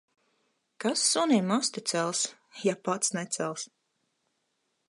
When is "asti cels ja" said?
1.57-2.75